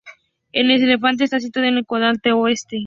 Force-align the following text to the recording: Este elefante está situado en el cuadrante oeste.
Este 0.51 0.83
elefante 0.83 1.25
está 1.25 1.39
situado 1.39 1.67
en 1.69 1.77
el 1.77 1.85
cuadrante 1.85 2.31
oeste. 2.31 2.79